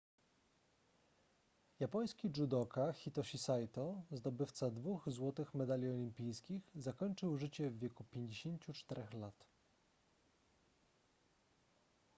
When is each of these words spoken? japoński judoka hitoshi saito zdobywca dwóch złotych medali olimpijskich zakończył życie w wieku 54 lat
japoński 1.79 2.29
judoka 2.37 2.93
hitoshi 2.93 3.37
saito 3.37 4.01
zdobywca 4.11 4.71
dwóch 4.71 5.03
złotych 5.11 5.53
medali 5.53 5.89
olimpijskich 5.89 6.69
zakończył 6.75 7.37
życie 7.37 7.69
w 7.69 7.79
wieku 7.79 8.03
54 8.03 9.19
lat 9.19 9.45